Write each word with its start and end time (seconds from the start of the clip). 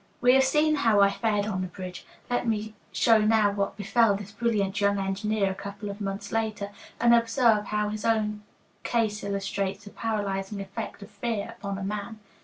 Bedell] 0.19 0.19
We 0.21 0.33
have 0.33 0.43
seen 0.43 0.75
how 0.77 0.99
I 1.01 1.11
fared 1.11 1.45
on 1.45 1.61
the 1.61 1.67
bridge; 1.67 2.07
let 2.27 2.47
me 2.47 2.73
show 2.91 3.19
now 3.21 3.51
what 3.51 3.77
befell 3.77 4.15
this 4.15 4.31
brilliant 4.31 4.81
young 4.81 4.97
engineer 4.97 5.51
a 5.51 5.53
couple 5.53 5.89
of 5.91 6.01
months 6.01 6.31
later, 6.31 6.71
and 6.99 7.13
observe 7.13 7.65
how 7.65 7.89
his 7.89 8.03
own 8.03 8.41
case 8.81 9.23
illustrates 9.23 9.83
the 9.85 9.91
paralyzing 9.91 10.59
effect 10.59 11.03
of 11.03 11.11
fear 11.11 11.53
upon 11.55 11.77
a 11.77 11.83
man. 11.83 12.19